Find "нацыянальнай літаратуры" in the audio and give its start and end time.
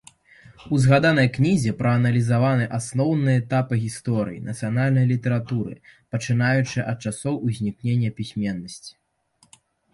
4.49-5.73